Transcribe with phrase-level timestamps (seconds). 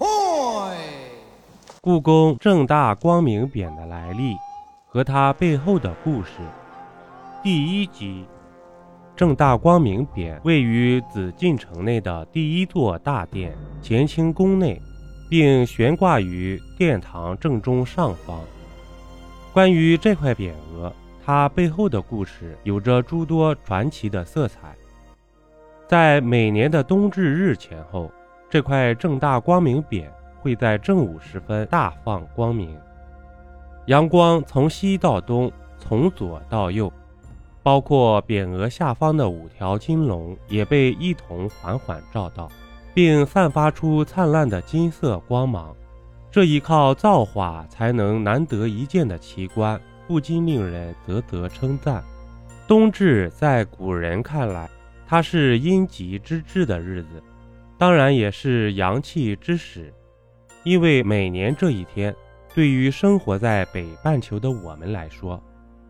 [0.00, 0.72] 嚯！
[1.82, 4.34] 故宫正大光明匾的来历
[4.86, 6.30] 和它背后的故事。
[7.42, 8.24] 第一集，
[9.14, 14.80] 正大光明匾位于紫禁城内的第一座大殿乾清宫内，
[15.28, 18.40] 并悬挂于殿堂正中上方。
[19.52, 20.90] 关于这块匾额，
[21.22, 24.74] 它背后的故事有着诸多传奇的色彩。
[25.86, 28.10] 在每年的冬至日前后，
[28.50, 30.06] 这块正大光明匾
[30.40, 32.76] 会在正午时分大放光明，
[33.86, 36.92] 阳光从西到东，从左到右，
[37.62, 42.50] 包括匾额下方的五条金龙也被一同缓缓照到，
[42.92, 45.72] 并散发出灿烂的金色光芒。
[46.28, 52.02] 这一靠造化才能难得一见的奇观，不禁令人啧啧称赞。
[52.66, 54.68] 冬至在古人看来，
[55.06, 57.22] 它是阴极之至的日子，
[57.80, 59.90] 当然也是阳气之始，
[60.64, 62.14] 因为每年这一天，
[62.54, 65.42] 对于生活在北半球的我们来说，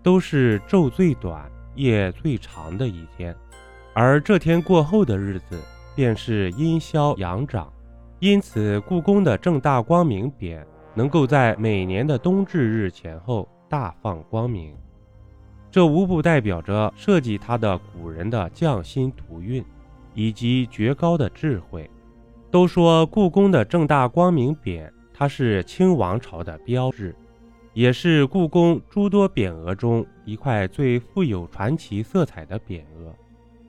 [0.00, 3.34] 都是昼最短、夜最长的一天，
[3.94, 5.60] 而这天过后的日子，
[5.96, 7.68] 便是阴消阳长。
[8.20, 14.72] 因此，故宫的正大光明匾能够在每年的冬至日前后大放光明。
[15.68, 19.64] 这无不代表着设计它的古人的匠心图运，
[20.14, 21.88] 以及绝高的智慧。
[22.50, 27.14] 都说故宫的正大光明匾，它是清王朝的标志，
[27.72, 33.14] 也是故宫诸多匾额中一块最富有传奇色彩的匾额。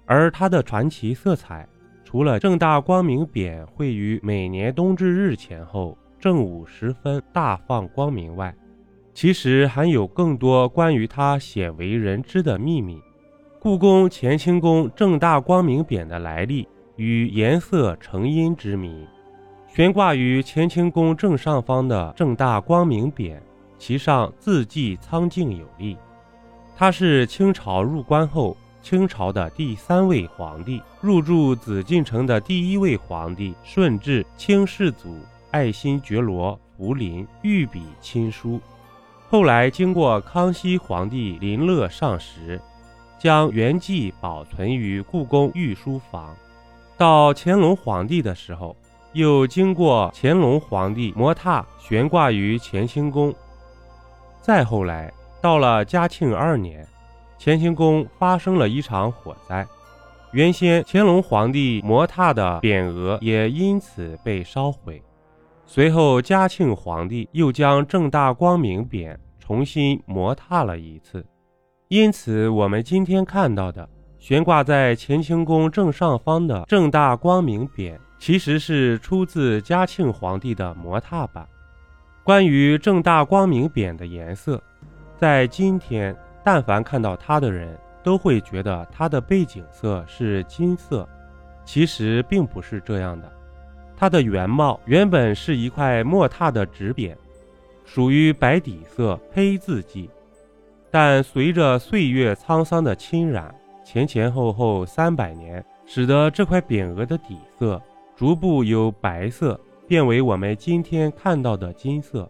[0.05, 1.65] 而它的传奇色彩，
[2.03, 8.53] 除了正大光明匾会于每年冬至日前后正午时分大放光明外，
[9.13, 13.01] 其实还有更多关于他鲜为人知的秘密。
[13.63, 19.07] 故宫乾清宫正大光明匾的来历与颜色成因之谜。
[19.69, 23.37] 悬挂于乾清宫正上方的正大光明匾，
[23.79, 25.95] 其上字迹苍劲有力。
[26.75, 35.15] 他是清朝入关后，清朝的第三位皇帝，入住紫禁城的第一位皇帝顺治清世祖
[35.51, 38.59] 爱新觉罗福临御笔亲书。
[39.29, 42.59] 后来经过康熙皇帝临乐上时，
[43.17, 46.35] 将原迹保存于故宫御书房。
[46.97, 48.75] 到乾隆皇帝的时候，
[49.13, 53.33] 又经过乾隆皇帝摩榻悬挂于乾清宫。
[54.41, 56.87] 再后来到了嘉庆二年，
[57.39, 59.65] 乾清宫发生了一场火灾，
[60.31, 65.01] 原先乾隆皇帝摩榻的匾额也因此被烧毁。
[65.65, 71.25] 随后，嘉庆皇帝又将正大光明匾重新磨榻了一次，
[71.89, 81.47] 因此我们今天看到的悬挂在乾清宫正上方的正大光明匾，其实是出自嘉庆皇帝的磨踏版。
[82.23, 84.61] 关于正大光明匾的颜色，
[85.17, 91.07] 在今天，但凡看到它的人都会觉得它的背景色是金色，
[91.65, 93.31] 其实并不是这样的。
[93.95, 97.13] 它的原貌原本是一块墨拓的纸匾，
[97.85, 100.09] 属于白底色黑字迹，
[100.93, 103.51] 但随着岁月沧桑的侵染，
[103.83, 107.81] 前前后后三百年，使得这块匾额的底色
[108.15, 112.29] 逐步由白色变为我们今天看到的金色。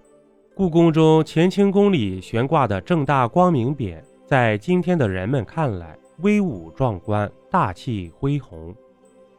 [0.55, 8.73] 故宫中乾清宫里悬挂的正大光明匾，在今天的人们看来威武壮观、大气恢宏。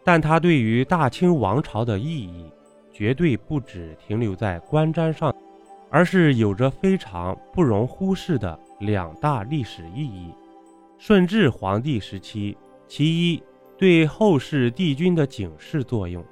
[0.05, 2.45] 但它对于大清王朝的意义，
[2.93, 5.35] 绝对不止停留在观瞻上，
[5.94, 10.34] 而是有着非常不容忽视的两大历史意义。
[10.99, 12.56] 顺治皇帝时期，
[12.88, 13.41] 其一
[13.78, 16.25] 对后世帝君的警示作用。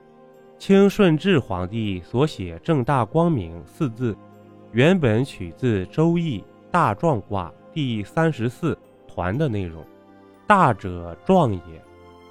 [0.58, 4.16] 清顺治皇帝所写“正大光明”四字，
[4.72, 6.40] 原本取自《周易》
[6.72, 9.80] 大壮卦第三十四团的内容
[10.44, 11.60] ：“大者壮也。”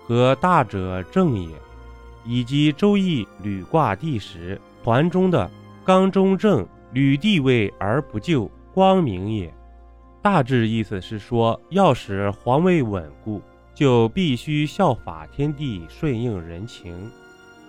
[0.03, 1.55] 和大者正也，
[2.25, 5.49] 以及《周易》履卦第十团中的
[5.85, 9.53] 刚中正，履地位而不就，光明也。
[10.21, 13.41] 大致意思是说，要使皇位稳固，
[13.73, 17.09] 就必须效法天地，顺应人情，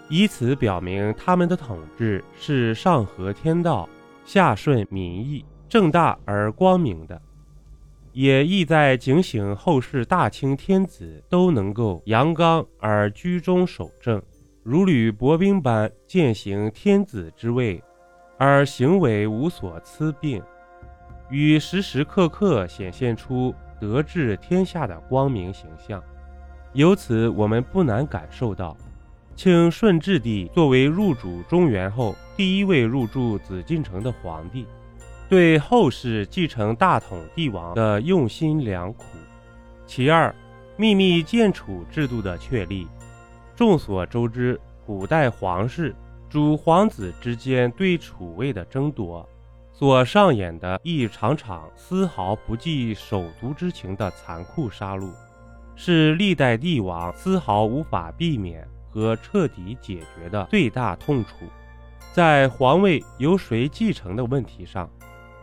[0.09, 3.89] 以此表明他们的统治是上合天道，
[4.25, 7.21] 下顺民意，正大而光明的。
[8.13, 14.21] 也意在警醒后世大清天子都能够阳刚而居中守正，
[14.63, 17.83] 如履薄冰般践行天子之位，
[18.44, 20.43] 而行为无所疵病，
[21.31, 26.03] 与时时刻刻显现出德治天下的光明形象。
[26.73, 28.77] 由此，我们不难感受到，
[29.37, 34.67] 清顺治帝作为入主中原后第一位入住紫禁城的皇帝，
[35.29, 39.05] 对后世继承大统帝王的用心良苦。
[39.87, 40.35] 其二，
[40.77, 42.88] 秘密建储制度的确立。
[43.55, 45.95] 众所周知，古代皇室
[46.32, 49.29] 诸皇子之间对储位的争夺，
[49.70, 55.11] 所上演的一场场丝毫不计手足之情的残酷杀戮，
[55.76, 61.34] 是历代帝王丝毫无法避免和彻底解决的最大痛楚。
[62.14, 64.88] 在皇位由谁继承的问题上，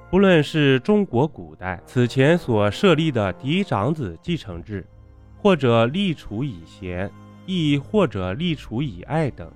[0.09, 4.83] 不论是中国古代此前所设立的嫡长子继承制，
[5.39, 7.12] 或者立储以贤，
[7.45, 9.51] 亦或者立储以爱等，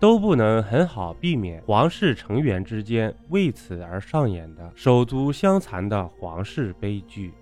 [0.00, 7.32] 都不能很好避免皇室成员之间为此而上演的手足相残的皇室悲剧。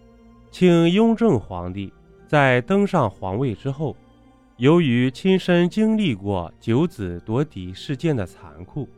[0.50, 1.92] 清雍正皇帝
[2.26, 3.96] 在登上皇位之后，
[4.56, 8.88] 由于亲身经历过九子夺嫡事件的残酷，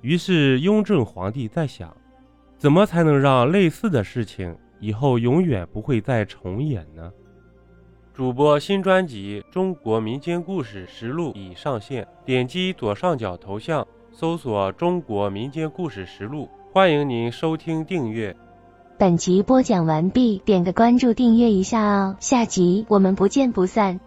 [0.00, 1.96] 于是雍正皇帝在想。
[2.56, 7.12] 怎么才能让类似的事情以后永远不会再重演呢？
[8.14, 18.32] 主播新专辑《中国民间故事实录》已上线，点击左上角头像，搜索“中国民间故事实录”，欢迎您收听订阅。
[18.96, 23.98] 本集播讲完毕，点个关注，订阅一下哦，下集我们不见不散。